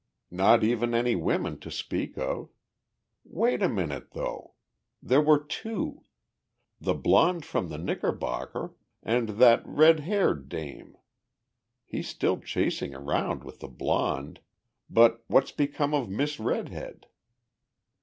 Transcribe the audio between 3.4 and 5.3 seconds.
a minute, though! There